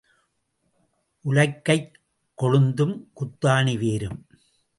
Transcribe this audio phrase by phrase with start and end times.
[1.25, 1.99] உலக்கைக்
[2.41, 4.25] கொழுந்தும் குந்தாணி வேரும்.